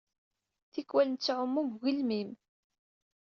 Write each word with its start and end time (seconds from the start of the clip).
Tikkwal, 0.73 1.07
nettɛumu 1.09 1.61
deg 1.63 1.71
ugelmim. 1.73 2.31